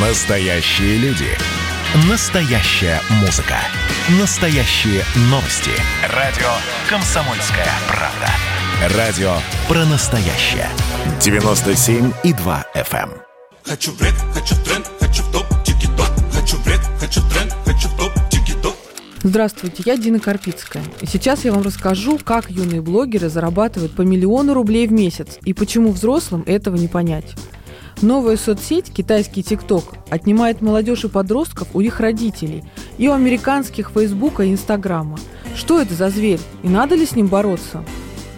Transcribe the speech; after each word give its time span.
Настоящие 0.00 0.96
люди. 0.98 1.26
Настоящая 2.08 3.00
музыка. 3.20 3.56
Настоящие 4.20 5.02
новости. 5.22 5.72
Радио 6.14 6.46
«Комсомольская 6.88 7.66
правда». 7.88 8.96
Радио 8.96 9.32
про 9.66 9.84
настоящее. 9.86 10.68
97,2 11.18 12.64
FM. 12.76 13.10
Хочу 13.64 13.92
бред, 13.96 14.14
хочу 14.32 14.54
тренд, 14.64 14.88
хочу 15.00 15.24
топ, 15.32 15.46
тики 15.64 15.88
топ. 15.96 16.06
Хочу 16.32 16.56
бред, 16.62 16.80
хочу 17.00 17.20
тренд, 17.30 17.52
хочу 17.64 17.88
топ, 17.98 18.12
тики 18.30 18.52
топ. 18.62 18.76
Здравствуйте, 19.24 19.82
я 19.84 19.96
Дина 19.96 20.20
Карпицкая. 20.20 20.84
И 21.00 21.06
сейчас 21.06 21.44
я 21.44 21.52
вам 21.52 21.62
расскажу, 21.62 22.20
как 22.22 22.52
юные 22.52 22.82
блогеры 22.82 23.28
зарабатывают 23.28 23.96
по 23.96 24.02
миллиону 24.02 24.54
рублей 24.54 24.86
в 24.86 24.92
месяц 24.92 25.38
и 25.44 25.52
почему 25.52 25.90
взрослым 25.90 26.44
этого 26.46 26.76
не 26.76 26.86
понять. 26.86 27.34
Новая 28.02 28.36
соцсеть, 28.36 28.92
китайский 28.92 29.42
ТикТок, 29.42 29.96
отнимает 30.08 30.60
молодежь 30.60 31.02
и 31.02 31.08
подростков 31.08 31.66
у 31.74 31.80
их 31.80 31.98
родителей 31.98 32.62
и 32.96 33.08
у 33.08 33.12
американских 33.12 33.90
Фейсбука 33.90 34.44
и 34.44 34.52
Инстаграма. 34.52 35.18
Что 35.56 35.80
это 35.80 35.94
за 35.94 36.08
зверь 36.08 36.38
и 36.62 36.68
надо 36.68 36.94
ли 36.94 37.04
с 37.04 37.16
ним 37.16 37.26
бороться? 37.26 37.84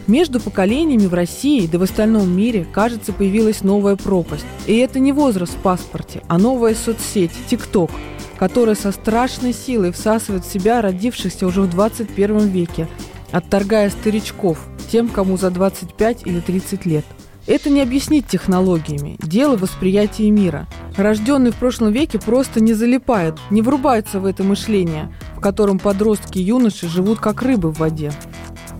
Между 0.06 0.40
поколениями 0.40 1.06
в 1.06 1.12
России 1.12 1.66
да 1.66 1.78
в 1.78 1.82
остальном 1.82 2.34
мире, 2.34 2.66
кажется, 2.72 3.12
появилась 3.12 3.62
новая 3.62 3.96
пропасть. 3.96 4.46
И 4.66 4.74
это 4.78 4.98
не 4.98 5.12
возраст 5.12 5.52
в 5.52 5.58
паспорте, 5.58 6.22
а 6.26 6.38
новая 6.38 6.74
соцсеть– 6.74 7.32
ТикТок, 7.50 7.90
которая 8.38 8.74
со 8.74 8.92
страшной 8.92 9.52
силой 9.52 9.92
всасывает 9.92 10.46
в 10.46 10.50
себя 10.50 10.80
родившихся 10.80 11.46
уже 11.46 11.60
в 11.60 11.68
21 11.68 12.48
веке, 12.48 12.88
отторгая 13.30 13.90
старичков, 13.90 14.58
тем, 14.90 15.08
кому 15.08 15.36
за 15.36 15.50
25 15.50 16.26
или 16.26 16.40
30 16.40 16.86
лет– 16.86 17.04
это 17.50 17.68
не 17.68 17.82
объяснить 17.82 18.28
технологиями, 18.28 19.16
дело 19.18 19.56
восприятия 19.56 20.30
мира. 20.30 20.68
Рожденные 20.96 21.50
в 21.50 21.56
прошлом 21.56 21.90
веке 21.90 22.20
просто 22.20 22.60
не 22.60 22.74
залипают, 22.74 23.40
не 23.50 23.60
врубаются 23.60 24.20
в 24.20 24.26
это 24.26 24.44
мышление, 24.44 25.12
в 25.36 25.40
котором 25.40 25.80
подростки 25.80 26.38
и 26.38 26.42
юноши 26.42 26.88
живут 26.88 27.18
как 27.18 27.42
рыбы 27.42 27.72
в 27.72 27.78
воде. 27.78 28.12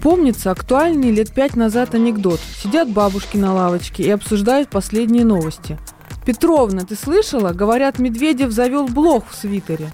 Помнится 0.00 0.52
актуальный 0.52 1.10
лет 1.10 1.32
пять 1.32 1.56
назад 1.56 1.96
анекдот. 1.96 2.38
Сидят 2.62 2.88
бабушки 2.88 3.36
на 3.36 3.52
лавочке 3.52 4.04
и 4.04 4.10
обсуждают 4.10 4.70
последние 4.70 5.24
новости. 5.24 5.76
«Петровна, 6.24 6.82
ты 6.82 6.94
слышала? 6.94 7.52
Говорят, 7.52 7.98
Медведев 7.98 8.52
завел 8.52 8.86
блог 8.86 9.24
в 9.28 9.34
свитере». 9.34 9.90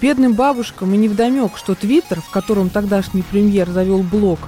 Бедным 0.00 0.34
бабушкам 0.34 0.92
и 0.92 0.96
невдомек, 0.96 1.56
что 1.56 1.76
Твиттер, 1.76 2.20
в 2.20 2.30
котором 2.30 2.68
тогдашний 2.68 3.22
премьер 3.22 3.70
завел 3.70 4.02
блог, 4.02 4.40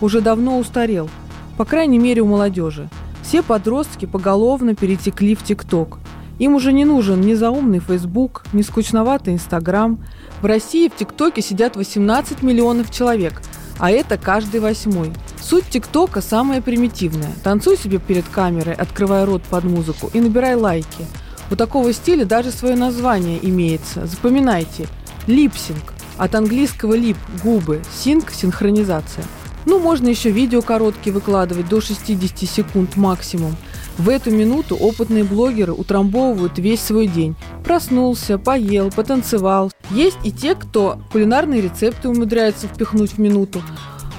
уже 0.00 0.22
давно 0.22 0.58
устарел. 0.58 1.10
По 1.58 1.66
крайней 1.66 1.98
мере, 1.98 2.22
у 2.22 2.26
молодежи. 2.26 2.88
Все 3.28 3.42
подростки 3.42 4.06
поголовно 4.06 4.74
перетекли 4.74 5.34
в 5.34 5.42
ТикТок. 5.42 5.98
Им 6.38 6.54
уже 6.54 6.72
не 6.72 6.86
нужен 6.86 7.20
ни 7.20 7.34
заумный 7.34 7.78
Фейсбук, 7.78 8.44
ни 8.54 8.62
скучноватый 8.62 9.34
Инстаграм. 9.34 10.02
В 10.40 10.46
России 10.46 10.88
в 10.88 10.96
ТикТоке 10.96 11.42
сидят 11.42 11.76
18 11.76 12.42
миллионов 12.42 12.90
человек, 12.90 13.42
а 13.78 13.90
это 13.90 14.16
каждый 14.16 14.60
восьмой. 14.60 15.12
Суть 15.42 15.68
ТикТока 15.68 16.22
самая 16.22 16.62
примитивная. 16.62 17.34
Танцуй 17.44 17.76
себе 17.76 17.98
перед 17.98 18.26
камерой, 18.26 18.72
открывая 18.72 19.26
рот 19.26 19.42
под 19.42 19.64
музыку 19.64 20.08
и 20.14 20.20
набирай 20.20 20.54
лайки. 20.54 21.04
У 21.50 21.54
такого 21.56 21.92
стиля 21.92 22.24
даже 22.24 22.50
свое 22.50 22.76
название 22.76 23.46
имеется. 23.46 24.06
Запоминайте. 24.06 24.86
Lip 25.26 25.51
sync. 25.51 25.92
От 26.16 26.34
английского 26.34 26.94
lip– 26.94 27.18
губы, 27.44 27.82
sync– 27.94 28.30
синхронизация– 28.32 29.24
ну, 29.66 29.78
можно 29.78 30.08
еще 30.08 30.30
видео 30.30 30.62
короткие 30.62 31.12
выкладывать, 31.12 31.68
до 31.68 31.80
60 31.80 32.38
секунд 32.48 32.96
максимум. 32.96 33.56
В 33.98 34.08
эту 34.08 34.30
минуту 34.30 34.76
опытные 34.76 35.24
блогеры 35.24 35.72
утрамбовывают 35.72 36.58
весь 36.58 36.80
свой 36.80 37.06
день. 37.06 37.34
Проснулся, 37.64 38.38
поел, 38.38 38.90
потанцевал. 38.90 39.72
Есть 39.90 40.18
и 40.24 40.30
те, 40.30 40.54
кто 40.54 41.00
кулинарные 41.10 41.60
рецепты 41.60 42.08
умудряется 42.08 42.68
впихнуть 42.68 43.12
в 43.12 43.18
минуту. 43.18 43.60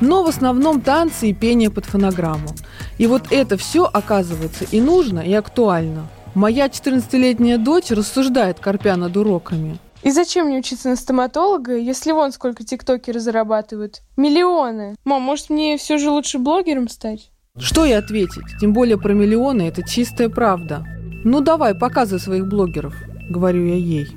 Но 0.01 0.23
в 0.23 0.27
основном 0.27 0.81
танцы 0.81 1.29
и 1.29 1.33
пение 1.33 1.69
под 1.69 1.85
фонограмму. 1.85 2.55
И 2.97 3.07
вот 3.07 3.31
это 3.31 3.57
все, 3.57 3.85
оказывается, 3.85 4.65
и 4.69 4.81
нужно, 4.81 5.19
и 5.19 5.33
актуально. 5.33 6.07
Моя 6.35 6.67
14-летняя 6.67 7.57
дочь 7.57 7.89
рассуждает, 7.89 8.59
корпя 8.59 8.95
над 8.95 9.17
уроками. 9.17 9.79
И 10.03 10.11
зачем 10.11 10.47
мне 10.47 10.59
учиться 10.59 10.89
на 10.89 10.95
стоматолога, 10.95 11.77
если 11.77 12.11
вон 12.11 12.31
сколько 12.31 12.63
тиктокеры 12.63 13.19
зарабатывают? 13.19 14.01
Миллионы. 14.15 14.95
Мам, 15.03 15.21
может 15.21 15.49
мне 15.49 15.77
все 15.77 15.97
же 15.97 16.09
лучше 16.09 16.39
блогером 16.39 16.87
стать? 16.87 17.31
Что 17.57 17.83
ей 17.83 17.97
ответить? 17.97 18.45
Тем 18.61 18.73
более 18.73 18.97
про 18.97 19.13
миллионы 19.13 19.63
это 19.63 19.83
чистая 19.83 20.29
правда. 20.29 20.85
Ну 21.25 21.41
давай, 21.41 21.75
показывай 21.75 22.21
своих 22.21 22.47
блогеров, 22.47 22.95
говорю 23.29 23.65
я 23.65 23.75
ей. 23.75 24.07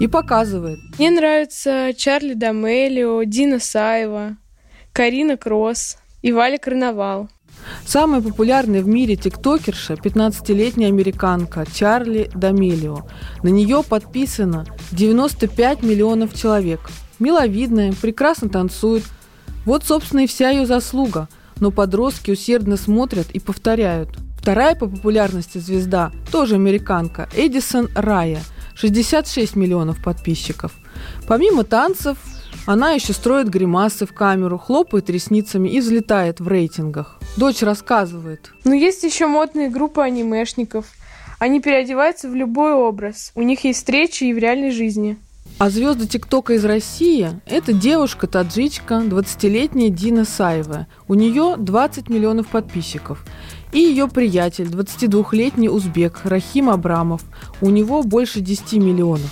И 0.00 0.08
показывает. 0.08 0.78
Мне 0.98 1.10
нравятся 1.10 1.92
Чарли 1.96 2.34
Дамелио, 2.34 3.22
Дина 3.22 3.60
Саева, 3.60 4.36
Карина 4.92 5.36
Кросс 5.36 5.98
и 6.22 6.32
Валя 6.32 6.58
Карнавал. 6.58 7.28
Самая 7.86 8.20
популярная 8.20 8.82
в 8.82 8.88
мире 8.88 9.16
тиктокерша– 9.16 9.94
15-летняя 9.94 10.88
американка 10.88 11.66
Чарли 11.72 12.30
Дамелио. 12.34 13.06
На 13.42 13.48
нее 13.48 13.82
подписано 13.82 14.66
95 14.92 15.82
миллионов 15.82 16.34
человек. 16.34 16.80
Миловидная, 17.18 17.92
прекрасно 17.92 18.48
танцует. 18.48 19.04
Вот, 19.64 19.84
собственно, 19.84 20.20
и 20.20 20.26
вся 20.26 20.50
ее 20.50 20.66
заслуга. 20.66 21.28
Но 21.60 21.70
подростки 21.70 22.30
усердно 22.30 22.76
смотрят 22.76 23.30
и 23.32 23.40
повторяют. 23.40 24.10
Вторая 24.38 24.74
по 24.74 24.86
популярности 24.86 25.58
звезда, 25.58 26.12
тоже 26.30 26.54
американка, 26.54 27.28
Эдисон 27.34 27.88
Рая, 27.94 28.40
66 28.76 29.56
миллионов 29.56 30.02
подписчиков. 30.02 30.72
Помимо 31.26 31.64
танцев, 31.64 32.16
она 32.66 32.92
еще 32.92 33.12
строит 33.12 33.48
гримасы 33.48 34.06
в 34.06 34.12
камеру, 34.12 34.58
хлопает 34.58 35.10
ресницами 35.10 35.68
и 35.68 35.80
взлетает 35.80 36.40
в 36.40 36.48
рейтингах. 36.48 37.18
Дочь 37.36 37.62
рассказывает. 37.62 38.50
Но 38.64 38.74
есть 38.74 39.02
еще 39.04 39.26
модные 39.26 39.68
группы 39.68 40.02
анимешников. 40.02 40.86
Они 41.38 41.60
переодеваются 41.60 42.28
в 42.28 42.34
любой 42.34 42.72
образ. 42.74 43.32
У 43.34 43.42
них 43.42 43.64
есть 43.64 43.78
встречи 43.78 44.24
и 44.24 44.32
в 44.32 44.38
реальной 44.38 44.70
жизни. 44.70 45.16
А 45.58 45.70
звезды 45.70 46.06
ТикТока 46.06 46.54
из 46.54 46.64
России– 46.64 47.30
это 47.46 47.72
девушка-таджичка, 47.72 49.02
20-летняя 49.04 49.88
Дина 49.88 50.24
Саева. 50.24 50.86
У 51.08 51.14
нее 51.14 51.56
20 51.58 52.08
миллионов 52.08 52.46
подписчиков. 52.48 53.24
И 53.72 53.80
ее 53.80 54.08
приятель, 54.08 54.66
22-летний 54.66 55.68
узбек 55.68 56.20
Рахим 56.24 56.70
Абрамов. 56.70 57.22
У 57.60 57.70
него 57.70 58.02
больше 58.02 58.40
10 58.40 58.74
миллионов. 58.74 59.30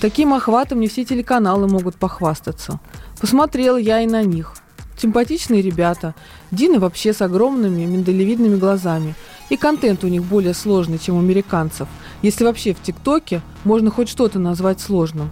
Таким 0.00 0.34
охватом 0.34 0.80
не 0.80 0.88
все 0.88 1.04
телеканалы 1.04 1.66
могут 1.68 1.96
похвастаться. 1.96 2.80
Посмотрел 3.20 3.76
я 3.78 4.00
и 4.00 4.06
на 4.06 4.22
них. 4.22 4.52
Симпатичные 4.98 5.62
ребята. 5.62 6.14
Дина 6.50 6.78
вообще 6.78 7.12
с 7.12 7.22
огромными 7.22 7.84
миндалевидными 7.84 8.56
глазами. 8.56 9.14
И 9.48 9.56
контент 9.56 10.04
у 10.04 10.08
них 10.08 10.22
более 10.22 10.54
сложный, 10.54 10.98
чем 10.98 11.16
у 11.16 11.20
американцев. 11.20 11.88
Если 12.22 12.44
вообще 12.44 12.74
в 12.74 12.82
ТикТоке 12.82 13.42
можно 13.64 13.90
хоть 13.90 14.08
что-то 14.08 14.38
назвать 14.38 14.80
сложным. 14.80 15.30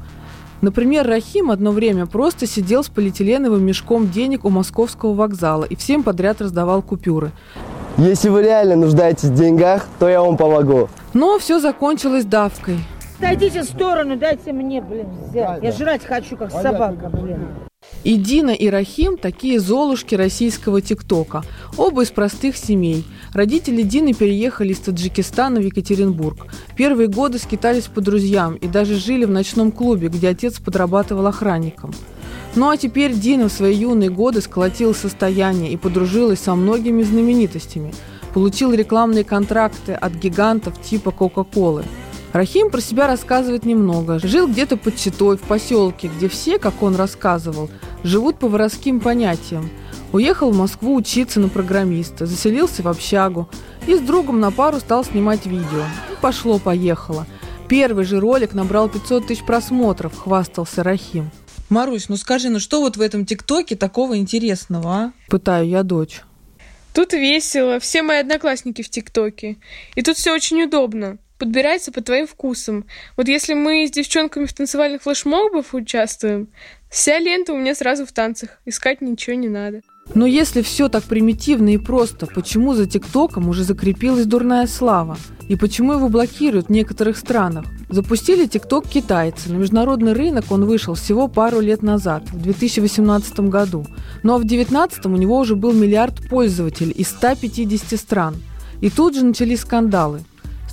Например, 0.61 1.07
Рахим 1.07 1.51
одно 1.51 1.73
время 1.73 2.07
просто 2.07 2.47
сидел 2.47 2.85
с 2.85 2.89
полиэтиленовым 2.89 3.63
мешком 3.63 4.11
денег 4.11 4.47
у 4.47 4.51
московского 4.51 5.13
вокзала 5.13 5.65
и 5.65 5.77
всем 5.77 6.03
подряд 6.03 6.41
раздавал 6.41 6.81
купюры. 6.81 7.33
Если 7.99 8.29
вы 8.29 8.43
реально 8.43 8.77
нуждаетесь 8.77 9.29
в 9.29 9.35
деньгах, 9.35 9.87
то 9.99 10.09
я 10.09 10.23
вам 10.23 10.37
помогу. 10.37 10.89
Но 11.13 11.39
все 11.39 11.61
закончилось 11.61 12.25
давкой. 12.25 12.79
Отойдите 13.25 13.63
в 13.63 13.65
сторону, 13.65 14.19
дайте 14.19 14.53
мне, 14.53 14.83
блин, 14.83 15.07
взять. 15.31 15.63
Я 15.63 15.73
жрать 15.73 16.05
хочу, 16.05 16.37
как 16.37 16.51
собака, 16.51 17.09
блин. 17.09 17.49
И 18.03 18.17
Дина, 18.17 18.51
и 18.51 18.69
Рахим– 18.69 19.17
такие 19.23 19.59
золушки 19.61 20.15
российского 20.15 20.83
ТикТока. 20.83 21.43
Оба 21.79 22.03
из 22.03 22.11
простых 22.11 22.55
семей. 22.55 23.03
Родители 23.33 23.81
Дины 23.81 24.13
переехали 24.13 24.73
из 24.73 24.81
Таджикистана 24.81 25.59
в 25.59 25.65
Екатеринбург. 25.65 26.49
Первые 26.77 27.09
годы 27.09 27.39
скитались 27.39 27.85
по 27.85 28.03
друзьям 28.03 28.57
и 28.57 28.69
даже 28.69 28.97
жили 28.97 29.25
в 29.25 29.31
ночном 29.31 29.73
клубе, 29.73 30.09
где 30.09 30.29
отец 30.29 30.59
подрабатывал 30.61 31.27
охранником. 31.27 31.95
Ну 32.55 32.69
а 32.69 32.77
теперь 32.77 33.15
Дина 33.15 33.49
в 33.49 33.53
свои 33.53 33.75
юные 33.75 34.11
годы 34.11 34.43
сколотила 34.43 34.93
состояние 34.93 35.73
и 35.73 35.79
подружилась 35.79 36.41
со 36.41 36.55
многими 36.55 37.03
знаменитостями. 37.03 37.95
Получил 38.35 38.75
рекламные 38.75 39.25
контракты 39.25 39.95
от 39.95 40.13
гигантов 40.13 40.79
типа 40.83 41.11
Кока-Колы– 41.11 41.85
Рахим 42.35 42.69
про 42.69 42.81
себя 42.81 43.07
рассказывает 43.07 43.65
немного. 43.65 44.19
Жил 44.19 44.49
где-то 44.49 44.77
под 44.77 44.97
Читой, 44.97 45.37
в 45.37 45.43
поселке, 45.43 46.09
где 46.09 46.29
все, 46.29 46.59
как 46.59 46.83
он 46.83 46.97
рассказывал, 46.97 47.71
живут 48.03 48.41
по 48.41 48.49
воровским 48.49 48.99
понятиям. 48.99 49.71
Уехал 50.13 50.51
в 50.51 50.57
Москву 50.57 50.97
учиться 50.97 51.39
на 51.39 51.49
программиста, 51.49 52.27
заселился 52.27 52.83
в 52.83 52.89
общагу 52.89 53.49
и 53.87 53.95
с 53.95 54.01
другом 54.01 54.41
на 54.41 54.51
пару 54.51 54.81
стал 54.81 55.05
снимать 55.05 55.47
видео. 55.47 55.85
И 56.11 56.21
пошло-поехало. 56.21 57.25
Первый 57.69 58.05
же 58.05 58.19
ролик 58.19 58.53
набрал 58.53 58.89
500 58.89 59.29
тысяч 59.29 59.45
просмотров, 59.45 60.19
хвастался 60.19 60.83
Рахим. 60.83 61.31
Марусь, 61.69 62.09
ну 62.09 62.17
скажи, 62.17 62.49
ну 62.49 62.59
что 62.59 62.81
вот 62.81 62.97
в 62.97 63.01
этом 63.01 63.27
ТикТоке 63.27 63.77
такого 63.77 64.19
интересного, 64.19 64.93
а? 64.93 65.13
Пытаю 65.29 65.69
я 65.69 65.85
дочь. 65.85 66.23
Тут 66.95 67.13
весело, 67.13 67.79
все 67.79 68.03
мои 68.03 68.19
одноклассники 68.19 68.83
в 68.83 68.91
ТикТоке. 68.91 69.57
И 69.95 70.03
тут 70.03 70.17
все 70.17 70.33
очень 70.33 70.65
удобно. 70.65 71.19
Подбирается 71.39 71.93
по 71.93 72.01
твоим 72.01 72.27
вкусам. 72.27 72.87
Вот 73.17 73.29
если 73.29 73.55
мы 73.55 73.87
с 73.87 73.91
девчонками 73.91 74.47
в 74.47 74.53
танцевальных 74.53 75.03
флешмобах 75.03 75.75
участвуем, 75.75 76.49
вся 76.89 77.19
лента 77.19 77.53
у 77.53 77.59
меня 77.59 77.75
сразу 77.75 78.07
в 78.07 78.13
танцах. 78.13 78.61
Искать 78.65 79.01
ничего 79.01 79.37
не 79.37 79.49
надо. 79.49 79.83
Но 80.15 80.27
если 80.27 80.61
все 80.61 80.89
так 80.89 81.05
примитивно 81.05 81.71
и 81.71 81.79
просто, 81.79 82.27
почему 82.27 82.75
за 82.75 82.87
ТикТоком 82.87 83.49
уже 83.49 83.65
закрепилась 83.65 84.27
дурная 84.27 84.67
слава? 84.67 85.17
И 85.49 85.57
почему 85.57 85.95
его 85.95 86.09
блокируют 86.09 86.67
в 86.67 86.71
некоторых 86.71 87.17
странах? 87.17 87.67
Запустили 87.89 88.47
ТикТок 88.47 88.87
китайцы. 88.87 89.51
На 89.51 89.57
международный 89.57 90.13
рынок 90.13 90.51
он 90.51 90.65
вышел 90.65 90.95
всего 90.95 91.29
пару 91.29 91.61
лет 91.61 91.83
назад, 91.83 92.25
в 92.31 92.41
2018 92.41 93.41
году. 93.41 93.87
Ну 94.23 94.35
а 94.35 94.39
в 94.39 94.45
2019 94.45 95.07
у 95.07 95.11
него 95.11 95.39
уже 95.39 95.57
был 95.57 95.73
миллиард 95.73 96.29
пользователей 96.29 96.93
из 96.93 97.09
150 97.09 97.99
стран. 97.99 98.37
И 98.81 98.91
тут 98.91 99.15
же 99.15 99.25
начались 99.25 99.61
скандалы. 99.61 100.21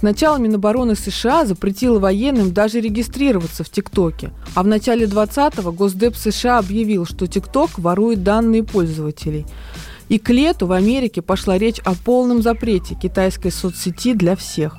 Сначала 0.01 0.37
Минобороны 0.37 0.95
США 0.95 1.45
запретила 1.45 1.99
военным 1.99 2.51
даже 2.51 2.81
регистрироваться 2.81 3.63
в 3.63 3.69
ТикТоке, 3.69 4.31
а 4.55 4.63
в 4.63 4.67
начале 4.67 5.05
20-го 5.05 5.71
Госдеп 5.71 6.15
США 6.15 6.57
объявил, 6.57 7.05
что 7.05 7.27
ТикТок 7.27 7.77
ворует 7.77 8.23
данные 8.23 8.63
пользователей. 8.63 9.45
И 10.09 10.17
к 10.17 10.31
лету 10.31 10.65
в 10.65 10.71
Америке 10.71 11.21
пошла 11.21 11.55
речь 11.55 11.77
о 11.85 11.93
полном 11.93 12.41
запрете 12.41 12.95
китайской 12.95 13.51
соцсети 13.51 14.15
для 14.15 14.35
всех. 14.35 14.75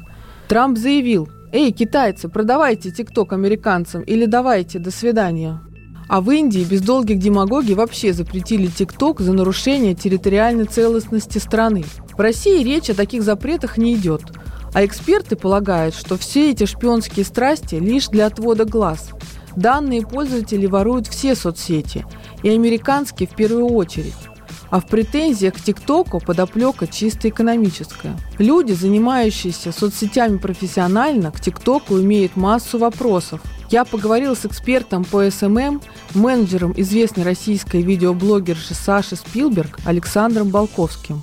Трамп 0.48 0.76
заявил, 0.76 1.28
«Эй, 1.52 1.70
китайцы, 1.70 2.28
продавайте 2.28 2.90
ТикТок 2.90 3.32
американцам 3.32 4.02
или 4.02 4.26
давайте, 4.26 4.80
до 4.80 4.90
свидания». 4.90 5.60
А 6.08 6.20
в 6.20 6.32
Индии 6.32 6.66
без 6.68 6.82
долгих 6.82 7.20
демагогий 7.20 7.75
вообще 7.75 8.12
запретили 8.12 8.66
ТикТок 8.66 9.20
за 9.20 9.32
нарушение 9.32 9.94
территориальной 9.94 10.64
целостности 10.64 11.38
страны. 11.38 11.84
В 12.18 12.20
России 12.20 12.64
речь 12.64 12.90
о 12.90 12.94
таких 12.94 13.22
запретах 13.22 13.78
не 13.78 13.94
идет– 13.94 14.22
а 14.72 14.84
эксперты 14.84 15.36
полагают, 15.36 15.94
что 15.94 16.16
все 16.16 16.50
эти 16.50 16.64
шпионские 16.64 17.24
страсти 17.24 17.76
лишь 17.76 18.08
для 18.08 18.26
отвода 18.26 18.64
глаз. 18.64 19.10
Данные 19.56 20.06
пользователи 20.06 20.66
воруют 20.66 21.06
все 21.06 21.34
соцсети, 21.34 22.06
и 22.42 22.48
американские 22.48 23.28
в 23.28 23.34
первую 23.34 23.66
очередь. 23.66 24.14
А 24.70 24.80
в 24.80 24.86
претензиях 24.86 25.52
к 25.52 25.60
ТикТоку 25.60 26.19
подоплека 26.19 26.86
чисто 26.86 27.28
экономическая. 27.28 28.16
Люди, 28.38 28.72
занимающиеся 28.72 29.70
соцсетями 29.70 30.38
профессионально, 30.38 31.30
к 31.30 31.40
ТикТоку 31.42 32.00
имеют 32.00 32.36
массу 32.36 32.78
вопросов. 32.78 33.42
Я 33.68 33.84
поговорил 33.84 34.34
с 34.34 34.46
экспертом 34.46 35.04
по 35.04 35.30
SMM, 35.31 35.82
менеджером 36.14 36.72
известной 36.75 37.25
российской 37.25 37.82
видеоблогерши 37.82 38.72
Саши 38.72 39.16
Спилберг 39.16 39.78
Александром 39.84 40.48
Балковским. 40.48 41.22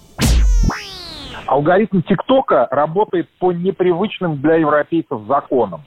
Алгоритм 1.49 2.03
ТикТока 2.03 2.67
работает 2.69 3.27
по 3.39 3.51
непривычным 3.51 4.39
для 4.39 4.57
европейцев 4.57 5.21
законам. 5.27 5.81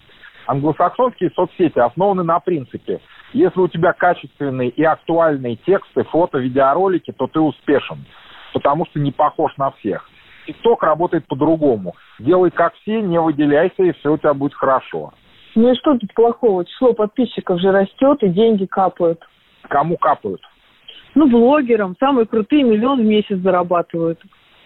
Англосаксонские 0.49 1.31
соцсети 1.37 1.79
основаны 1.79 2.25
на 2.25 2.41
принципе. 2.41 2.99
Если 3.32 3.61
у 3.61 3.69
тебя 3.69 3.93
качественные 3.93 4.70
и 4.70 4.82
актуальные 4.82 5.55
тексты, 5.64 6.03
фото, 6.03 6.38
видеоролики, 6.38 7.12
то 7.12 7.29
ты 7.29 7.38
успешен, 7.38 8.05
потому 8.53 8.87
что 8.87 8.99
не 8.99 9.12
похож 9.12 9.56
на 9.56 9.70
всех. 9.70 10.11
ТикТок 10.49 10.82
работает 10.82 11.29
по-другому. 11.29 11.94
Делай 12.19 12.50
как 12.50 12.75
все, 12.82 13.00
не 13.00 13.20
выделяйся, 13.20 13.85
и 13.85 13.93
все 13.93 14.15
у 14.15 14.19
тебя 14.19 14.35
будет 14.35 14.55
хорошо. 14.55 15.12
Ну 15.55 15.70
и 15.70 15.76
что 15.76 15.97
тут 15.97 16.12
плохого? 16.12 16.65
Число 16.65 16.93
подписчиков 16.93 17.61
же 17.61 17.70
растет, 17.70 18.20
и 18.25 18.29
деньги 18.31 18.67
капают. 18.67 19.23
Кому 19.69 19.97
капают? 19.97 20.41
Ну, 21.15 21.31
блогерам. 21.31 21.94
Самые 22.00 22.26
крутые 22.26 22.65
миллион 22.65 23.03
в 23.03 23.05
месяц 23.05 23.37
зарабатывают. 23.37 24.19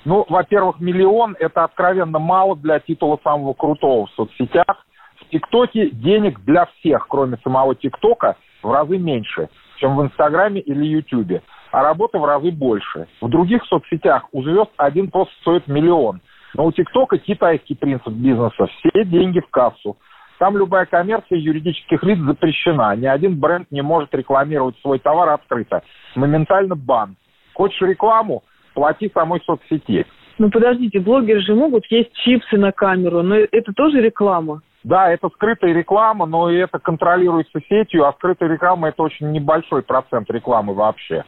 Ну, 0.06 0.24
во-первых, 0.28 0.78
миллион– 0.78 1.34
это 1.40 1.64
откровенно 1.64 2.20
мало 2.20 2.54
для 2.54 2.78
титула 2.78 3.18
самого 3.24 3.54
крутого 3.54 4.06
в 4.06 4.10
соцсетях. 4.12 4.86
В 5.16 5.28
ТикТоке 5.30 5.90
денег 5.90 6.38
для 6.44 6.66
всех, 6.66 7.08
кроме 7.08 7.38
самого 7.38 7.74
ТикТока, 7.74 8.36
в 8.62 8.70
разы 8.70 8.98
меньше, 8.98 9.48
чем 9.78 9.96
в 9.96 10.02
Инстаграме 10.04 10.60
или 10.60 10.84
Ютубе, 10.84 11.42
а 11.72 11.82
работы 11.82 12.18
в 12.18 12.24
разы 12.24 12.52
больше. 12.52 13.08
В 13.20 13.28
других 13.28 13.64
соцсетях 13.64 14.26
у 14.30 14.44
звезд 14.44 14.70
один 14.76 15.10
пост 15.10 15.32
стоит 15.40 15.66
миллион. 15.66 16.20
Но 16.54 16.66
у 16.66 16.72
ТикТока 16.72 17.18
китайский 17.18 17.74
принцип 17.74 18.12
бизнеса– 18.12 18.66
все 18.78 19.04
деньги 19.04 19.40
в 19.40 19.50
кассу. 19.50 19.96
Там 20.38 20.56
любая 20.56 20.86
коммерция 20.86 21.38
юридических 21.38 22.04
лиц 22.04 22.20
запрещена. 22.20 22.94
Ни 22.94 23.06
один 23.06 23.40
бренд 23.40 23.72
не 23.72 23.82
может 23.82 24.14
рекламировать 24.14 24.78
свой 24.82 25.00
товар 25.00 25.30
открыто. 25.30 25.82
Моментально 26.14 26.76
бан. 26.76 27.16
Хочешь 27.54 27.80
рекламу? 27.80 28.44
Плати 28.76 29.10
самой 29.12 29.40
соцсети. 29.40 30.06
Ну 30.38 30.50
подождите, 30.50 31.00
блогеры 31.00 31.40
же 31.40 31.54
могут 31.54 31.86
есть 31.86 32.12
чипсы 32.12 32.58
на 32.58 32.70
камеру, 32.70 33.22
но 33.22 33.36
это 33.36 33.72
тоже 33.74 34.02
реклама. 34.02 34.60
Да, 34.84 35.10
это 35.10 35.30
скрытая 35.30 35.72
реклама, 35.72 36.26
но 36.26 36.50
и 36.50 36.56
это 36.56 36.78
контролируется 36.78 37.58
сетью, 37.68 38.04
а 38.06 38.12
скрытая 38.12 38.50
реклама 38.50 38.88
это 38.88 39.02
очень 39.02 39.32
небольшой 39.32 39.82
процент 39.82 40.30
рекламы 40.30 40.74
вообще. 40.74 41.24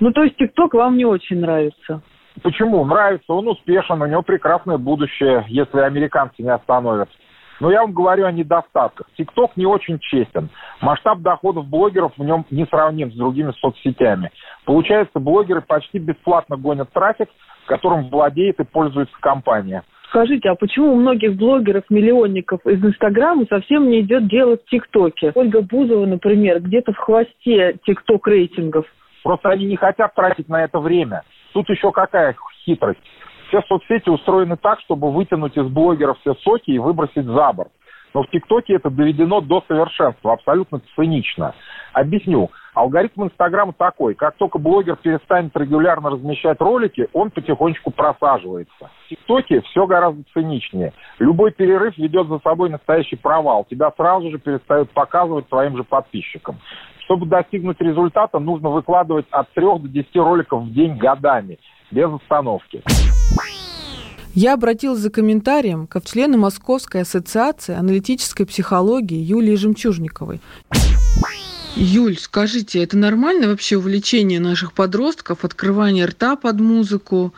Ну 0.00 0.12
то 0.12 0.22
есть 0.22 0.36
ТикТок 0.36 0.74
вам 0.74 0.96
не 0.98 1.06
очень 1.06 1.40
нравится? 1.40 2.02
Почему? 2.42 2.84
Нравится, 2.84 3.32
он 3.32 3.48
успешен, 3.48 4.00
у 4.00 4.06
него 4.06 4.22
прекрасное 4.22 4.78
будущее, 4.78 5.44
если 5.48 5.80
американцы 5.80 6.42
не 6.42 6.50
остановятся. 6.50 7.16
Но 7.60 7.70
я 7.70 7.82
вам 7.82 7.92
говорю 7.92 8.26
о 8.26 8.32
недостатках. 8.32 9.06
ТикТок 9.16 9.56
не 9.56 9.66
очень 9.66 9.98
честен. 10.00 10.48
Масштаб 10.80 11.20
доходов 11.20 11.66
блогеров 11.66 12.12
в 12.16 12.24
нем 12.24 12.44
не 12.50 12.66
сравним 12.66 13.12
с 13.12 13.14
другими 13.14 13.52
соцсетями. 13.52 14.30
Получается, 14.64 15.20
блогеры 15.20 15.60
почти 15.60 15.98
бесплатно 15.98 16.56
гонят 16.56 16.92
трафик, 16.92 17.28
которым 17.66 18.08
владеет 18.08 18.58
и 18.60 18.64
пользуется 18.64 19.14
компания. 19.20 19.84
Скажите, 20.08 20.50
а 20.50 20.54
почему 20.56 20.92
у 20.92 20.96
многих 20.96 21.36
блогеров-миллионников 21.36 22.66
из 22.66 22.84
Инстаграма 22.84 23.46
совсем 23.48 23.88
не 23.88 24.00
идет 24.00 24.28
дело 24.28 24.58
в 24.58 24.64
ТикТоке? 24.68 25.32
Ольга 25.34 25.62
Бузова, 25.62 26.04
например, 26.04 26.60
где-то 26.60 26.92
в 26.92 26.98
хвосте 26.98 27.78
ТикТок 27.84 28.26
рейтингов. 28.26 28.84
Просто 29.22 29.48
они 29.48 29.64
не 29.64 29.76
хотят 29.76 30.14
тратить 30.14 30.48
на 30.48 30.64
это 30.64 30.80
время. 30.80 31.22
Тут 31.54 31.68
еще 31.70 31.92
какая 31.92 32.36
хитрость 32.64 33.00
все 33.52 33.62
соцсети 33.68 34.08
устроены 34.08 34.56
так, 34.56 34.80
чтобы 34.80 35.12
вытянуть 35.12 35.56
из 35.58 35.66
блогеров 35.66 36.18
все 36.20 36.34
соки 36.36 36.70
и 36.70 36.78
выбросить 36.78 37.26
за 37.26 37.52
борт. 37.52 37.70
Но 38.14 38.22
в 38.22 38.30
ТикТоке 38.30 38.74
это 38.74 38.90
доведено 38.90 39.40
до 39.40 39.62
совершенства, 39.68 40.34
абсолютно 40.34 40.80
цинично. 40.94 41.54
Объясню. 41.92 42.50
Алгоритм 42.74 43.24
Инстаграма 43.24 43.72
такой. 43.74 44.14
Как 44.14 44.36
только 44.36 44.58
блогер 44.58 44.96
перестанет 44.96 45.54
регулярно 45.56 46.10
размещать 46.10 46.60
ролики, 46.60 47.08
он 47.12 47.30
потихонечку 47.30 47.90
просаживается. 47.90 48.90
В 49.04 49.08
ТикТоке 49.08 49.60
все 49.62 49.86
гораздо 49.86 50.22
циничнее. 50.32 50.92
Любой 51.18 51.52
перерыв 51.52 51.96
ведет 51.98 52.28
за 52.28 52.38
собой 52.38 52.70
настоящий 52.70 53.16
провал. 53.16 53.66
Тебя 53.68 53.92
сразу 53.96 54.30
же 54.30 54.38
перестают 54.38 54.90
показывать 54.90 55.48
своим 55.48 55.76
же 55.76 55.84
подписчикам. 55.84 56.58
Чтобы 57.04 57.26
достигнуть 57.26 57.80
результата, 57.80 58.38
нужно 58.38 58.70
выкладывать 58.70 59.26
от 59.30 59.50
3 59.52 59.64
до 59.64 59.88
10 59.88 60.16
роликов 60.16 60.62
в 60.62 60.72
день 60.72 60.96
годами, 60.96 61.58
без 61.90 62.10
остановки. 62.10 62.82
Я 64.34 64.54
обратилась 64.54 65.00
за 65.00 65.10
комментарием 65.10 65.86
к 65.86 66.00
члену 66.04 66.38
Московской 66.38 67.02
ассоциации 67.02 67.74
аналитической 67.74 68.46
психологии 68.46 69.18
Юлии 69.18 69.56
Жемчужниковой. 69.56 70.40
Юль, 71.76 72.18
скажите, 72.18 72.82
это 72.82 72.96
нормально 72.96 73.48
вообще 73.48 73.76
увлечение 73.76 74.40
наших 74.40 74.72
подростков, 74.72 75.44
открывание 75.44 76.06
рта 76.06 76.36
под 76.36 76.60
музыку, 76.60 77.34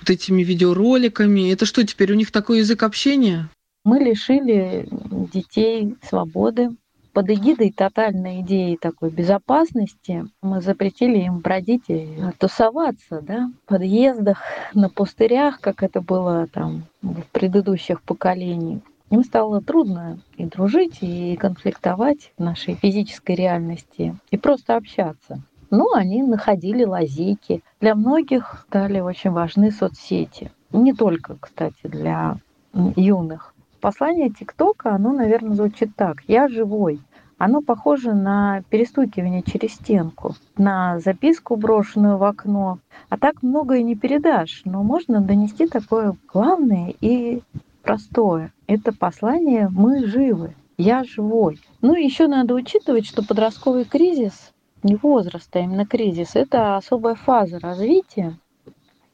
вот 0.00 0.08
этими 0.08 0.42
видеороликами? 0.42 1.52
Это 1.52 1.66
что, 1.66 1.86
теперь 1.86 2.12
у 2.12 2.14
них 2.14 2.30
такой 2.30 2.60
язык 2.60 2.82
общения? 2.82 3.50
Мы 3.84 3.98
лишили 3.98 4.88
детей 5.32 5.94
свободы, 6.08 6.70
под 7.12 7.30
эгидой 7.30 7.72
тотальной 7.72 8.40
идеи 8.40 8.76
такой 8.80 9.10
безопасности 9.10 10.26
мы 10.42 10.60
запретили 10.60 11.18
им 11.18 11.38
бродить 11.38 11.84
и 11.88 12.08
тусоваться, 12.38 13.20
да, 13.20 13.50
в 13.64 13.68
подъездах, 13.68 14.42
на 14.74 14.88
пустырях, 14.88 15.60
как 15.60 15.82
это 15.82 16.00
было 16.00 16.46
там 16.46 16.84
в 17.02 17.22
предыдущих 17.32 18.02
поколениях. 18.02 18.82
Им 19.10 19.24
стало 19.24 19.60
трудно 19.60 20.20
и 20.36 20.44
дружить, 20.44 20.98
и 21.00 21.36
конфликтовать 21.36 22.32
в 22.38 22.42
нашей 22.42 22.74
физической 22.74 23.34
реальности, 23.34 24.16
и 24.30 24.36
просто 24.36 24.76
общаться. 24.76 25.42
Ну, 25.70 25.94
они 25.94 26.22
находили 26.22 26.84
лазейки. 26.84 27.62
Для 27.80 27.94
многих 27.94 28.64
стали 28.68 29.00
очень 29.00 29.30
важны 29.30 29.70
соцсети. 29.72 30.50
Не 30.72 30.92
только, 30.92 31.36
кстати, 31.40 31.84
для 31.84 32.36
юных. 32.72 33.49
Послание 33.80 34.28
ТикТока, 34.28 34.94
оно, 34.94 35.12
наверное, 35.12 35.54
звучит 35.54 35.96
так. 35.96 36.22
«Я 36.26 36.48
живой». 36.48 37.00
Оно 37.38 37.62
похоже 37.62 38.12
на 38.12 38.62
перестукивание 38.68 39.42
через 39.42 39.72
стенку, 39.72 40.34
на 40.58 40.98
записку, 41.00 41.56
брошенную 41.56 42.18
в 42.18 42.24
окно. 42.24 42.80
А 43.08 43.16
так 43.16 43.42
многое 43.42 43.82
не 43.82 43.96
передашь, 43.96 44.60
но 44.66 44.82
можно 44.82 45.22
донести 45.22 45.66
такое 45.66 46.14
главное 46.30 46.92
и 47.00 47.40
простое. 47.82 48.52
Это 48.66 48.92
послание 48.92 49.70
«Мы 49.70 50.04
живы», 50.04 50.54
«Я 50.76 51.02
живой». 51.02 51.58
Ну 51.80 51.94
еще 51.94 52.26
надо 52.26 52.52
учитывать, 52.52 53.06
что 53.06 53.24
подростковый 53.24 53.86
кризис, 53.86 54.52
не 54.82 54.96
возраст, 54.96 55.48
а 55.56 55.60
именно 55.60 55.86
кризис, 55.86 56.36
это 56.36 56.76
особая 56.76 57.14
фаза 57.14 57.58
развития, 57.58 58.36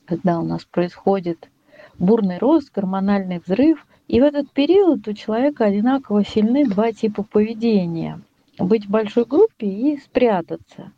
когда 0.05 0.41
у 0.41 0.45
нас 0.45 0.65
происходит 0.65 1.49
бурный 1.99 2.39
рост, 2.39 2.71
гормональный 2.73 3.41
взрыв– 3.45 3.87
И 4.09 4.21
в 4.21 4.25
этот 4.25 4.51
период 4.53 5.07
у 5.09 5.13
человека 5.13 5.65
одинаково 5.65 6.25
сильны 6.25 6.65
два 6.65 6.93
типа 6.93 7.25
поведения. 7.25 8.21
Быть 8.59 8.87
в 8.87 8.91
большой 8.91 9.25
группе 9.25 9.67
и 9.67 9.99
спрятаться. 9.99 10.93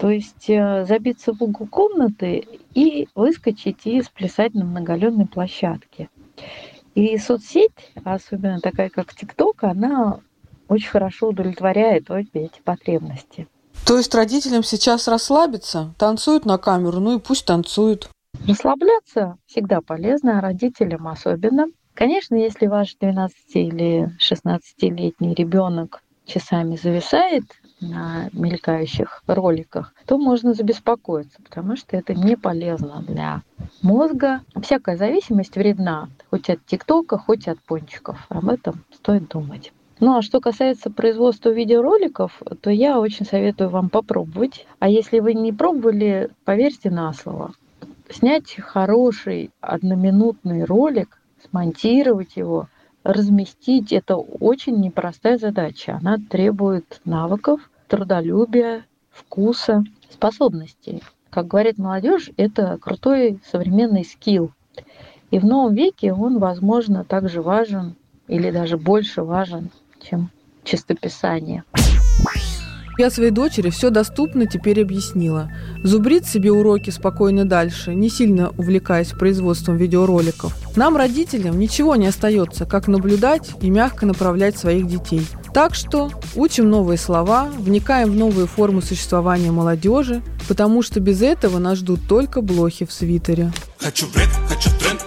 То 0.00 0.10
есть 0.10 0.48
э, 0.48 0.84
забиться 0.86 1.32
в 1.32 1.42
угол 1.42 1.66
комнаты 1.66 2.46
и 2.74 3.08
выскочить 3.14 3.84
и 3.84 4.00
сплясать 4.02 4.54
на 4.54 4.64
многоленной 4.64 5.26
площадке. 5.26 6.08
И 6.94 7.18
соцсеть, 7.18 7.92
особенно 8.04 8.60
такая 8.60 8.88
как 8.88 9.14
ТикТок, 9.14 9.64
она 9.64 10.20
очень 10.68 10.88
хорошо 10.88 11.28
удовлетворяет 11.28 12.10
обе 12.10 12.28
эти 12.34 12.60
потребности. 12.62 13.46
То 13.86 13.96
есть 13.96 14.14
родителям 14.14 14.62
сейчас 14.62 15.08
расслабиться, 15.08 15.94
танцуют 15.98 16.44
на 16.44 16.58
камеру, 16.58 17.00
ну 17.00 17.18
и 17.18 17.20
пусть 17.20 17.44
танцуют. 17.44 18.08
Расслабляться 18.48 19.36
всегда 19.44 19.82
полезно, 19.82 20.38
а 20.38 20.40
родителям 20.40 21.06
особенно. 21.06 21.66
Конечно, 21.92 22.34
если 22.34 22.66
ваш 22.66 22.94
12 22.94 23.36
или 23.56 24.10
16-летний 24.18 25.34
ребенок 25.34 26.02
часами 26.24 26.76
зависает 26.76 27.44
на 27.82 28.30
мелькающих 28.32 29.22
роликах, 29.26 29.92
то 30.06 30.16
можно 30.16 30.54
забеспокоиться, 30.54 31.42
потому 31.42 31.76
что 31.76 31.94
это 31.98 32.14
не 32.14 32.36
полезно 32.36 33.04
для 33.06 33.42
мозга. 33.82 34.40
Всякая 34.62 34.96
зависимость 34.96 35.56
вредна, 35.56 36.08
хоть 36.30 36.48
от 36.48 36.64
ТикТока, 36.64 37.18
хоть 37.18 37.48
от 37.48 37.58
пончиков. 37.60 38.24
Об 38.30 38.48
этом 38.48 38.82
стоит 38.94 39.28
думать. 39.28 39.74
Ну 40.00 40.16
а 40.16 40.22
что 40.22 40.40
касается 40.40 40.90
производства 40.90 41.50
видеороликов, 41.50 42.40
то 42.62 42.70
я 42.70 42.98
очень 42.98 43.26
советую 43.26 43.68
вам 43.68 43.90
попробовать. 43.90 44.66
А 44.78 44.88
если 44.88 45.18
вы 45.18 45.34
не 45.34 45.52
пробовали, 45.52 46.30
поверьте 46.46 46.88
на 46.88 47.12
слово. 47.12 47.52
Снять 48.10 48.54
хороший 48.56 49.50
одноминутный 49.60 50.64
ролик, 50.64 51.20
смонтировать 51.48 52.36
его, 52.36 52.68
разместить– 53.04 53.92
это 53.92 54.16
очень 54.16 54.80
непростая 54.80 55.36
задача. 55.36 55.98
Она 56.00 56.16
требует 56.18 57.00
навыков, 57.04 57.70
трудолюбия, 57.86 58.86
вкуса, 59.10 59.84
способностей. 60.10 61.02
Как 61.30 61.48
говорит 61.48 61.76
молодежь, 61.76 62.30
это 62.38 62.78
крутой 62.78 63.40
современный 63.50 64.04
скилл. 64.04 64.52
И 65.30 65.38
в 65.38 65.44
новом 65.44 65.74
веке 65.74 66.12
он, 66.12 66.38
возможно, 66.38 67.04
также 67.04 67.42
важен 67.42 67.94
или 68.26 68.50
даже 68.50 68.78
больше 68.78 69.22
важен, 69.22 69.70
чем 70.00 70.30
чистописание. 70.64 71.64
Я 72.98 73.10
своей 73.10 73.30
дочери 73.30 73.70
все 73.70 73.90
доступно 73.90 74.46
теперь 74.46 74.82
объяснила. 74.82 75.52
Зубрит 75.84 76.26
себе 76.26 76.50
уроки 76.50 76.90
спокойно 76.90 77.44
дальше, 77.44 77.94
не 77.94 78.10
сильно 78.10 78.50
увлекаясь 78.58 79.10
производством 79.10 79.76
видеороликов. 79.76 80.52
Нам, 80.74 80.96
родителям, 80.96 81.60
ничего 81.60 81.94
не 81.94 82.08
остается, 82.08 82.66
как 82.66 82.88
наблюдать 82.88 83.52
и 83.60 83.70
мягко 83.70 84.04
направлять 84.04 84.58
своих 84.58 84.88
детей. 84.88 85.24
Так 85.54 85.76
что 85.76 86.10
учим 86.34 86.68
новые 86.68 86.98
слова, 86.98 87.48
вникаем 87.58 88.10
в 88.10 88.16
новые 88.16 88.48
формы 88.48 88.82
существования 88.82 89.52
молодежи, 89.52 90.20
потому 90.48 90.82
что 90.82 90.98
без 90.98 91.22
этого 91.22 91.58
нас 91.58 91.78
ждут 91.78 92.00
только 92.08 92.42
блохи 92.42 92.84
в 92.84 92.92
свитере. 92.92 93.52
Хочу 93.78 94.06
бред, 94.12 94.28
хочу 94.48 94.70
тренд, 94.78 95.04